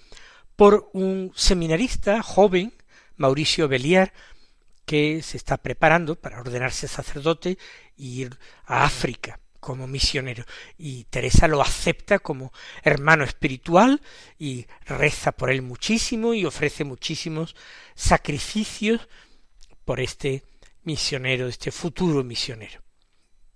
por 0.56 0.90
un 0.92 1.32
seminarista 1.34 2.22
joven, 2.22 2.72
Mauricio 3.16 3.68
Beliar, 3.68 4.12
que 4.84 5.22
se 5.22 5.36
está 5.36 5.56
preparando 5.58 6.16
para 6.16 6.40
ordenarse 6.40 6.88
sacerdote 6.88 7.58
e 7.98 8.04
ir 8.04 8.38
a 8.66 8.84
África 8.84 9.40
como 9.60 9.86
misionero. 9.86 10.44
Y 10.76 11.04
Teresa 11.04 11.46
lo 11.46 11.62
acepta 11.62 12.18
como 12.18 12.52
hermano 12.82 13.22
espiritual 13.22 14.02
y 14.38 14.66
reza 14.86 15.32
por 15.32 15.50
él 15.50 15.62
muchísimo 15.62 16.34
y 16.34 16.44
ofrece 16.44 16.84
muchísimos 16.84 17.54
sacrificios 17.94 19.08
por 19.84 20.00
este 20.00 20.42
misionero, 20.82 21.46
este 21.46 21.70
futuro 21.70 22.24
misionero. 22.24 22.82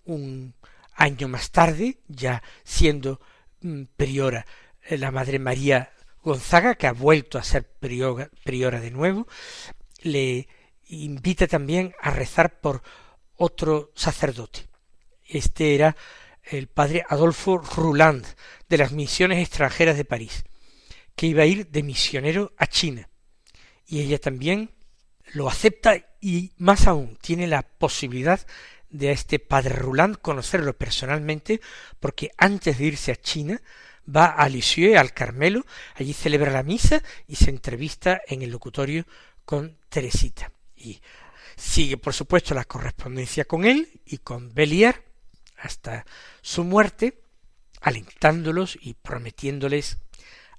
Un 0.05 0.55
año 0.95 1.27
más 1.27 1.51
tarde, 1.51 1.99
ya 2.07 2.43
siendo 2.63 3.21
mm, 3.63 3.83
priora 3.97 4.47
eh, 4.83 4.99
la 4.99 5.11
Madre 5.11 5.41
María 5.41 5.91
Gonzaga, 6.27 6.75
que 6.75 6.89
ha 6.89 6.93
vuelto 6.93 7.39
a 7.39 7.45
ser 7.45 7.65
priora, 7.79 8.29
priora 8.43 8.81
de 8.81 8.91
nuevo, 8.91 9.29
le 10.03 10.49
invita 10.89 11.47
también 11.47 11.95
a 12.01 12.11
rezar 12.11 12.59
por 12.61 12.83
otro 13.37 13.93
sacerdote. 13.95 14.67
Este 15.25 15.77
era 15.77 15.97
el 16.43 16.67
padre 16.67 17.05
Adolfo 17.09 17.59
Rouland, 17.59 18.27
de 18.69 18.77
las 18.77 18.91
misiones 18.91 19.39
extranjeras 19.39 19.97
de 19.97 20.05
París, 20.05 20.45
que 21.15 21.29
iba 21.29 21.45
a 21.45 21.47
ir 21.47 21.69
de 21.69 21.85
misionero 21.85 22.53
a 22.57 22.67
China. 22.67 23.09
Y 23.87 24.01
ella 24.01 24.19
también 24.19 24.73
lo 25.33 25.49
acepta 25.49 25.95
y 26.21 26.51
más 26.57 26.89
aún 26.89 27.17
tiene 27.21 27.47
la 27.47 27.63
posibilidad 27.63 28.45
de 28.91 29.11
a 29.11 29.13
este 29.13 29.39
padre 29.39 29.77
Rouland 29.77 30.17
conocerlo 30.17 30.77
personalmente, 30.77 31.61
porque 32.01 32.33
antes 32.37 32.79
de 32.79 32.85
irse 32.85 33.13
a 33.13 33.17
China 33.17 33.63
va 34.15 34.27
a 34.27 34.49
Lisieux, 34.49 34.97
al 34.97 35.13
Carmelo, 35.13 35.65
allí 35.95 36.13
celebra 36.13 36.51
la 36.51 36.63
misa 36.63 37.03
y 37.27 37.37
se 37.37 37.51
entrevista 37.51 38.21
en 38.27 38.43
el 38.43 38.51
locutorio 38.51 39.05
con 39.45 39.79
Teresita 39.89 40.51
y 40.77 41.01
sigue 41.57 41.97
por 41.97 42.13
supuesto 42.13 42.55
la 42.55 42.65
correspondencia 42.65 43.45
con 43.45 43.65
él 43.65 44.01
y 44.05 44.19
con 44.19 44.53
Beliar 44.55 45.03
hasta 45.59 46.05
su 46.43 46.65
muerte, 46.65 47.23
alentándolos 47.81 48.79
y 48.81 48.95
prometiéndoles 48.95 49.99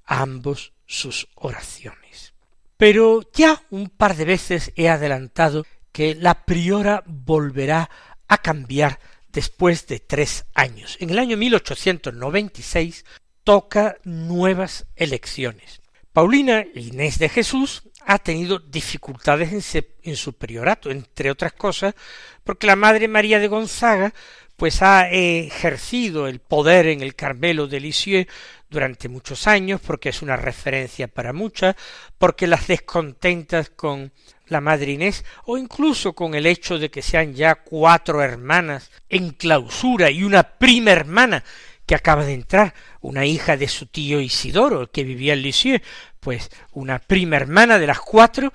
a 0.06 0.22
ambos 0.22 0.74
sus 0.86 1.28
oraciones. 1.36 2.34
Pero 2.78 3.22
ya 3.34 3.62
un 3.70 3.90
par 3.90 4.16
de 4.16 4.26
veces 4.26 4.72
he 4.76 4.90
adelantado 4.90 5.66
que 5.92 6.16
la 6.16 6.46
priora 6.46 7.04
volverá 7.06 7.90
a 8.28 8.38
cambiar 8.40 9.00
después 9.30 9.88
de 9.88 10.00
tres 10.00 10.46
años. 10.54 10.98
En 11.00 11.10
el 11.10 11.20
año 11.20 11.38
1896 11.38 13.06
toca 13.48 13.96
nuevas 14.04 14.88
elecciones. 14.98 15.80
Paulina 16.12 16.66
Inés 16.76 17.18
de 17.18 17.30
Jesús 17.30 17.84
ha 18.06 18.20
tenido 18.20 18.60
dificultades 18.60 19.74
en, 20.04 20.16
su 20.18 20.34
priorato, 20.34 20.92
entre 20.92 21.32
otras 21.32 21.54
cosas, 21.54 21.96
porque 22.44 22.68
la 22.68 22.76
Madre 22.76 23.08
María 23.08 23.40
de 23.40 23.48
Gonzaga 23.48 24.14
pues 24.58 24.82
ha 24.82 25.10
ejercido 25.10 26.28
el 26.28 26.40
poder 26.40 26.88
en 26.88 27.00
el 27.00 27.16
Carmelo 27.16 27.68
de 27.68 27.80
Lisieux 27.80 28.28
durante 28.70 29.08
muchos 29.08 29.48
años, 29.48 29.80
porque 29.80 30.10
es 30.10 30.22
una 30.22 30.36
referencia 30.36 31.08
para 31.08 31.32
muchas, 31.32 31.78
porque 32.18 32.48
las 32.48 32.68
descontentas 32.68 33.70
con 33.70 34.12
la 34.48 34.60
Madre 34.60 34.92
Inés, 34.92 35.24
o 35.46 35.58
incluso 35.58 36.12
con 36.12 36.36
el 36.36 36.48
hecho 36.48 36.78
de 36.80 36.92
que 36.92 37.02
sean 37.02 37.34
ya 37.34 37.56
cuatro 37.56 38.22
hermanas 38.22 38.92
en 39.08 39.30
clausura 39.30 40.12
y 40.12 40.26
una 40.26 40.44
prima 40.44 40.92
hermana 40.92 41.46
que 41.88 41.96
acaba 41.96 42.26
de 42.26 42.34
entrar, 42.34 42.76
una 43.00 43.26
hija 43.26 43.56
de 43.56 43.70
su 43.70 43.88
tío 43.88 44.20
Isidoro, 44.20 44.92
que 44.92 45.06
vivía 45.06 45.34
en 45.34 45.42
Lisieux, 45.42 45.82
pues 46.20 46.52
una 46.74 47.00
prima 47.00 47.38
hermana 47.38 47.80
de 47.80 47.88
las 47.88 48.02
cuatro, 48.02 48.52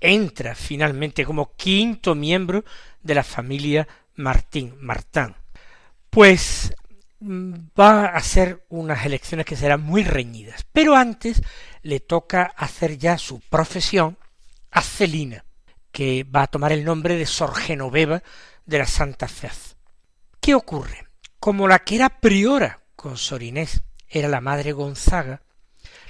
entra 0.00 0.54
finalmente 0.54 1.24
como 1.24 1.56
quinto 1.56 2.14
miembro 2.14 2.62
de 3.02 3.14
la 3.14 3.24
familia 3.24 3.88
Martín, 4.16 4.74
Martán. 4.80 5.34
Pues 6.10 6.74
mm, 7.20 7.54
va 7.78 8.04
a 8.04 8.20
ser 8.20 8.66
unas 8.68 9.06
elecciones 9.06 9.46
que 9.46 9.56
serán 9.56 9.80
muy 9.80 10.04
reñidas, 10.04 10.66
pero 10.70 10.94
antes 10.94 11.40
le 11.82 12.00
toca 12.00 12.52
hacer 12.54 12.98
ya 12.98 13.16
su 13.16 13.40
profesión 13.40 14.18
a 14.70 14.82
Celina, 14.82 15.46
que 15.90 16.24
va 16.24 16.42
a 16.42 16.48
tomar 16.48 16.72
el 16.72 16.84
nombre 16.84 17.16
de 17.16 17.24
Sor 17.24 17.54
Genoveva 17.54 18.22
de 18.66 18.78
la 18.78 18.86
Santa 18.86 19.26
Fez. 19.26 19.76
¿Qué 20.38 20.54
ocurre? 20.54 21.03
Como 21.44 21.68
la 21.68 21.80
que 21.80 21.96
era 21.96 22.08
priora 22.08 22.80
con 22.96 23.18
Sor 23.18 23.42
Inés 23.42 23.82
era 24.08 24.28
la 24.28 24.40
madre 24.40 24.72
Gonzaga, 24.72 25.42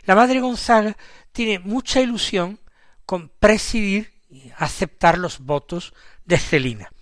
la 0.05 0.14
madre 0.14 0.38
Gonzaga 0.38 0.97
tiene 1.33 1.59
mucha 1.59 2.01
ilusión 2.01 2.61
con 3.05 3.31
presidir 3.31 4.12
y 4.31 4.53
aceptar 4.57 5.18
los 5.18 5.40
votos 5.40 5.92
de 6.25 6.38
Celina. 6.38 6.92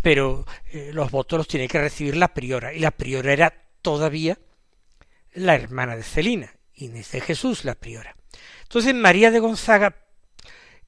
Pero 0.00 0.46
eh, 0.70 0.92
los 0.94 1.10
votos 1.10 1.38
los 1.38 1.48
tiene 1.48 1.66
que 1.66 1.80
recibir 1.80 2.16
la 2.16 2.32
priora, 2.32 2.72
y 2.72 2.78
la 2.78 2.92
priora 2.92 3.32
era 3.32 3.52
todavía 3.82 4.38
la 5.34 5.56
hermana 5.56 5.96
de 5.96 6.04
Celina, 6.04 6.54
Inés 6.74 7.10
de 7.10 7.20
Jesús, 7.20 7.64
la 7.64 7.74
priora. 7.74 8.14
Entonces 8.62 8.94
María 8.94 9.32
de 9.32 9.40
Gonzaga, 9.40 10.01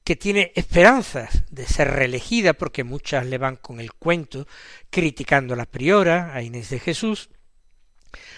que 0.05 0.15
tiene 0.15 0.51
esperanzas 0.53 1.43
de 1.49 1.65
ser 1.65 1.89
reelegida, 1.89 2.53
porque 2.53 2.83
muchas 2.83 3.25
le 3.25 3.39
van 3.39 3.55
con 3.55 3.79
el 3.79 3.91
cuento 3.91 4.47
criticando 4.91 5.55
a 5.55 5.57
la 5.57 5.65
priora, 5.65 6.31
a 6.35 6.43
Inés 6.43 6.69
de 6.69 6.79
Jesús, 6.79 7.31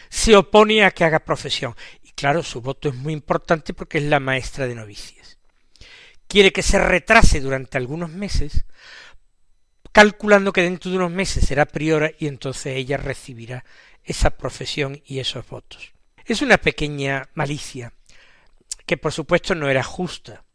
se 0.07 0.37
opone 0.37 0.85
a 0.85 0.91
que 0.91 1.03
haga 1.03 1.19
profesión. 1.19 1.75
Y 2.03 2.11
claro, 2.11 2.41
su 2.41 2.61
voto 2.61 2.87
es 2.87 2.95
muy 2.95 3.11
importante 3.11 3.73
porque 3.73 3.97
es 3.97 4.05
la 4.05 4.21
maestra 4.21 4.65
de 4.65 4.75
novicias. 4.75 5.39
Quiere 6.29 6.53
que 6.53 6.63
se 6.63 6.79
retrase 6.79 7.41
durante 7.41 7.77
algunos 7.77 8.09
meses, 8.09 8.63
calculando 9.91 10.53
que 10.53 10.61
dentro 10.61 10.89
de 10.89 10.95
unos 10.95 11.11
meses 11.11 11.45
será 11.45 11.65
priora 11.65 12.11
y 12.17 12.27
entonces 12.27 12.77
ella 12.77 12.95
recibirá 12.95 13.65
esa 14.05 14.29
profesión 14.29 15.01
y 15.05 15.19
esos 15.19 15.45
votos. 15.49 15.91
Es 16.23 16.41
una 16.41 16.57
pequeña 16.59 17.27
malicia, 17.33 17.91
que 18.85 18.95
por 18.95 19.11
supuesto 19.11 19.53
no 19.53 19.69
era 19.69 19.83
justa, 19.83 20.45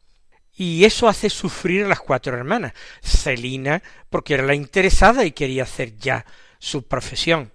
y 0.54 0.84
eso 0.84 1.08
hace 1.08 1.30
sufrir 1.30 1.84
a 1.84 1.88
las 1.88 2.00
cuatro 2.00 2.36
hermanas. 2.36 2.74
Celina, 3.02 3.82
porque 4.10 4.34
era 4.34 4.44
la 4.44 4.54
interesada 4.54 5.24
y 5.24 5.32
quería 5.32 5.62
hacer 5.62 5.96
ya 5.96 6.26
su 6.58 6.86
profesión. 6.86 7.52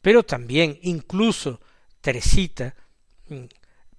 Pero 0.00 0.22
también, 0.22 0.78
incluso, 0.82 1.60
Teresita 2.00 2.74
mm, 3.28 3.44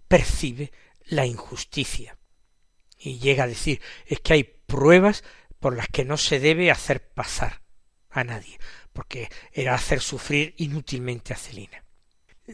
percibe 0.07 0.71
la 1.05 1.25
injusticia. 1.25 2.17
Y 2.97 3.19
llega 3.19 3.43
a 3.43 3.47
decir, 3.47 3.81
es 4.05 4.19
que 4.19 4.33
hay 4.33 4.43
pruebas 4.43 5.23
por 5.59 5.75
las 5.75 5.87
que 5.87 6.05
no 6.05 6.17
se 6.17 6.39
debe 6.39 6.71
hacer 6.71 7.07
pasar 7.13 7.61
a 8.09 8.23
nadie, 8.23 8.59
porque 8.93 9.29
era 9.53 9.75
hacer 9.75 10.01
sufrir 10.01 10.55
inútilmente 10.57 11.33
a 11.33 11.37
Celina. 11.37 11.83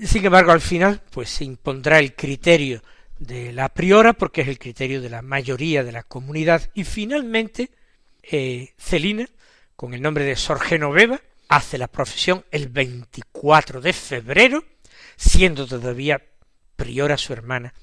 Sin 0.03 0.25
embargo, 0.25 0.51
al 0.51 0.61
final, 0.61 1.01
pues 1.09 1.29
se 1.29 1.45
impondrá 1.45 1.99
el 1.99 2.15
criterio 2.15 2.83
de 3.19 3.53
la 3.53 3.69
priora, 3.69 4.13
porque 4.13 4.41
es 4.41 4.47
el 4.47 4.59
criterio 4.59 5.01
de 5.01 5.09
la 5.09 5.21
mayoría 5.21 5.83
de 5.83 5.91
la 5.91 6.03
comunidad, 6.03 6.69
y 6.73 6.83
finalmente 6.83 7.71
eh, 8.23 8.73
Celina, 8.77 9.27
con 9.75 9.93
el 9.93 10.01
nombre 10.01 10.25
de 10.25 10.35
Sor 10.35 10.59
Genoveva, 10.59 11.21
hace 11.47 11.77
la 11.77 11.87
profesión 11.87 12.43
el 12.51 12.69
24 12.69 13.81
de 13.81 13.93
febrero, 13.93 14.65
siendo 15.15 15.67
todavía 15.67 16.21
priora 16.75 17.17
su 17.17 17.33
hermana, 17.33 17.73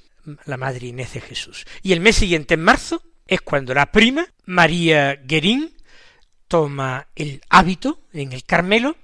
la 0.44 0.56
Madre 0.56 0.88
Inés 0.88 1.14
de 1.14 1.20
Jesús. 1.20 1.64
Y 1.82 1.92
el 1.92 2.00
mes 2.00 2.16
siguiente, 2.16 2.54
en 2.54 2.62
marzo, 2.62 3.02
es 3.26 3.40
cuando 3.40 3.74
la 3.74 3.86
prima, 3.86 4.26
María 4.44 5.14
Guerín, 5.14 5.74
toma 6.48 7.08
el 7.16 7.40
hábito 7.48 8.00
en 8.12 8.32
el 8.32 8.44
Carmelo 8.44 8.96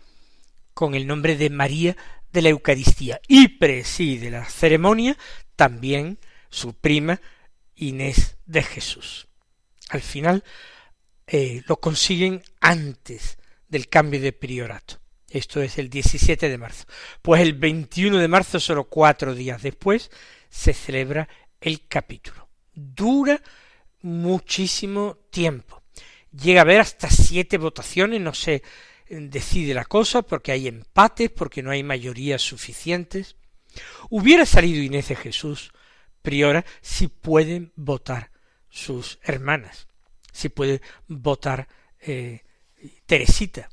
con 0.75 0.95
el 0.95 1.07
nombre 1.07 1.37
de 1.37 1.51
María 1.51 1.97
de 2.33 2.43
la 2.43 2.51
Eucaristía 2.51 3.21
y 3.27 3.49
preside 3.49 4.31
la 4.31 4.45
ceremonia 4.45 5.17
también 5.59 6.21
su 6.51 6.73
prima 6.75 7.21
Inés 7.75 8.37
de 8.47 8.63
Jesús. 8.63 9.27
Al 9.89 10.03
final 10.03 10.45
eh, 11.27 11.63
lo 11.67 11.81
consiguen 11.81 12.45
antes 12.61 13.39
del 13.69 13.89
cambio 13.89 14.21
de 14.21 14.33
priorato. 14.33 15.01
Esto 15.29 15.61
es 15.61 15.77
el 15.79 15.91
17 15.91 16.49
de 16.49 16.59
marzo. 16.59 16.85
Pues 17.23 17.43
el 17.43 17.55
21 17.55 18.19
de 18.19 18.29
marzo, 18.29 18.61
solo 18.61 18.85
cuatro 18.85 19.35
días 19.35 19.61
después, 19.61 20.13
se 20.49 20.73
celebra 20.73 21.29
el 21.61 21.89
capítulo. 21.89 22.49
Dura 22.73 23.43
muchísimo 24.03 25.19
tiempo. 25.31 25.83
Llega 26.31 26.61
a 26.61 26.63
haber 26.63 26.81
hasta 26.81 27.11
siete 27.11 27.59
votaciones, 27.59 28.21
no 28.21 28.33
se 28.33 28.63
decide 29.09 29.75
la 29.75 29.87
cosa 29.87 30.23
porque 30.23 30.53
hay 30.53 30.69
empates, 30.69 31.31
porque 31.31 31.65
no 31.65 31.73
hay 31.73 31.83
mayorías 31.83 32.43
suficientes. 32.43 33.35
Hubiera 34.11 34.47
salido 34.47 34.83
Inés 34.83 35.09
de 35.09 35.17
Jesús, 35.17 35.73
priora, 36.23 36.65
si 36.81 37.09
pueden 37.09 37.73
votar 37.77 38.31
sus 38.69 39.19
hermanas, 39.23 39.89
si 40.33 40.49
puede 40.49 40.81
votar 41.07 41.69
eh, 42.01 42.43
Teresita 43.07 43.69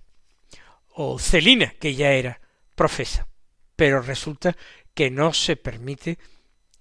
o 0.90 1.20
Celina, 1.20 1.74
que 1.80 1.96
ya 1.96 2.12
era 2.12 2.40
profesa. 2.76 3.28
Pero 3.76 4.02
resulta 4.02 4.56
que 4.94 5.12
no 5.12 5.34
se 5.34 5.58
permite 5.58 6.18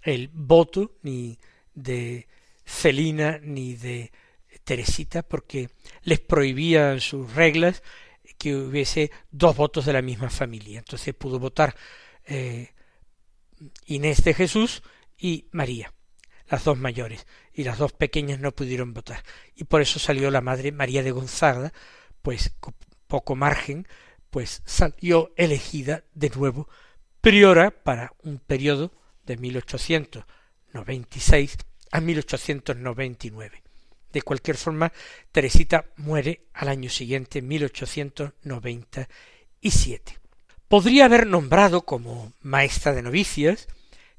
el 0.03 0.29
voto 0.33 0.93
ni 1.03 1.39
de 1.75 2.29
Celina 2.65 3.39
ni 3.43 3.75
de 3.75 4.13
Teresita 4.63 5.23
porque 5.23 5.71
les 6.03 6.21
prohibían 6.21 7.01
sus 7.01 7.35
reglas 7.35 7.83
que 8.39 8.55
hubiese 8.55 9.11
dos 9.31 9.57
votos 9.57 9.87
de 9.87 9.93
la 9.93 10.03
misma 10.03 10.31
familia. 10.31 10.79
Entonces 10.79 11.15
pudo 11.15 11.39
votar 11.39 11.75
eh, 12.25 12.74
Inés 13.87 14.25
de 14.25 14.35
Jesús 14.35 14.83
y 15.17 15.47
María, 15.53 15.95
las 16.49 16.65
dos 16.65 16.77
mayores, 16.79 17.27
y 17.53 17.63
las 17.65 17.79
dos 17.79 17.93
pequeñas 17.93 18.41
no 18.41 18.53
pudieron 18.53 18.95
votar. 18.95 19.23
Y 19.55 19.65
por 19.65 19.81
eso 19.81 19.99
salió 19.99 20.31
la 20.31 20.41
madre 20.41 20.73
María 20.73 21.03
de 21.03 21.13
Gonzaga, 21.13 21.73
pues 22.23 22.53
con 22.61 22.75
poco 23.07 23.37
margen, 23.37 23.87
pues 24.31 24.63
salió 24.65 25.33
elegida 25.37 26.05
de 26.15 26.31
nuevo 26.31 26.69
priora 27.21 27.71
para 27.71 28.15
un 28.23 28.39
periodo 28.39 28.93
de 29.25 29.37
1896 29.37 31.59
a 31.93 32.01
1899. 32.01 33.63
De 34.13 34.23
cualquier 34.23 34.57
forma, 34.57 34.91
Teresita 35.33 35.87
muere 35.97 36.47
al 36.53 36.69
año 36.69 36.89
siguiente, 36.91 37.43
1897. 37.43 40.24
Podría 40.75 41.05
haber 41.05 41.29
nombrado 41.29 41.83
como 41.83 42.33
maestra 42.43 42.93
de 42.93 43.01
novicias 43.01 43.69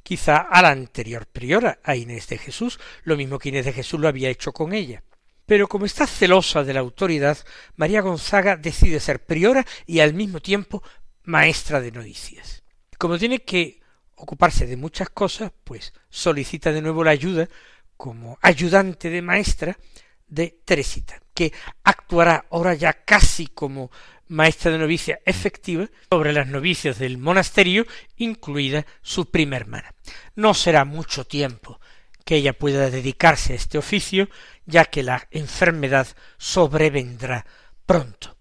quizá 0.04 0.38
a 0.38 0.62
la 0.62 0.70
anterior 0.70 1.28
priora, 1.28 1.80
a 1.84 1.98
Inés 1.98 2.30
de 2.30 2.38
Jesús, 2.38 2.80
lo 3.04 3.18
mismo 3.18 3.40
que 3.40 3.50
Inés 3.50 3.66
de 3.66 3.74
Jesús 3.74 4.00
lo 4.00 4.08
había 4.08 4.30
hecho 4.30 4.54
con 4.54 4.72
ella. 4.72 5.04
Pero 5.46 5.68
como 5.68 5.86
está 5.86 6.08
celosa 6.08 6.64
de 6.64 6.74
la 6.74 6.80
autoridad, 6.80 7.38
María 7.76 8.00
Gonzaga 8.00 8.56
decide 8.56 9.02
ser 9.02 9.26
priora 9.26 9.66
y 9.86 10.00
al 10.00 10.14
mismo 10.14 10.40
tiempo 10.40 10.82
maestra 11.26 11.82
de 11.82 11.92
novicias. 11.92 12.64
Como 12.98 13.18
tiene 13.18 13.40
que 13.40 13.82
ocuparse 14.16 14.66
de 14.66 14.78
muchas 14.78 15.10
cosas, 15.10 15.52
pues 15.66 15.94
solicita 16.10 16.72
de 16.72 16.82
nuevo 16.82 17.04
la 17.04 17.12
ayuda 17.12 17.50
como 17.98 18.40
ayudante 18.42 19.10
de 19.10 19.22
maestra 19.22 19.78
de 20.26 20.58
Teresita, 20.64 21.20
que 21.34 21.52
actuará 21.84 22.46
ahora 22.50 22.76
ya 22.76 22.94
casi 22.94 23.48
como 23.48 23.92
maestra 24.28 24.72
de 24.72 24.80
novicia 24.80 25.20
efectiva 25.26 25.88
sobre 26.10 26.34
las 26.34 26.48
novicias 26.48 27.00
del 27.00 27.18
monasterio, 27.18 27.86
incluida 28.18 28.86
su 29.02 29.30
prima 29.30 29.56
hermana. 29.56 29.94
No 30.36 30.54
será 30.54 30.86
mucho 30.86 31.26
tiempo 31.26 31.80
que 32.24 32.38
ella 32.38 32.54
pueda 32.54 32.90
dedicarse 32.90 33.54
a 33.54 33.56
este 33.56 33.78
oficio, 33.78 34.30
ya 34.66 34.86
que 34.86 35.04
la 35.04 35.28
enfermedad 35.32 36.08
sobrevendrá 36.38 37.46
pronto. 37.86 38.36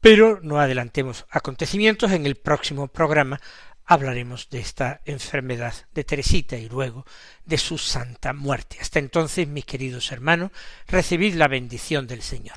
Pero 0.00 0.40
no 0.42 0.58
adelantemos 0.58 1.26
acontecimientos, 1.30 2.12
en 2.12 2.26
el 2.26 2.36
próximo 2.36 2.88
programa 2.88 3.40
hablaremos 3.86 4.48
de 4.48 4.60
esta 4.60 5.00
enfermedad 5.04 5.74
de 5.92 6.04
Teresita 6.04 6.56
y 6.56 6.68
luego 6.68 7.04
de 7.44 7.58
su 7.58 7.78
santa 7.78 8.32
muerte. 8.32 8.78
Hasta 8.80 8.98
entonces, 8.98 9.46
mis 9.46 9.64
queridos 9.64 10.10
hermanos, 10.12 10.50
recibid 10.86 11.34
la 11.34 11.48
bendición 11.48 12.06
del 12.06 12.22
Señor. 12.22 12.56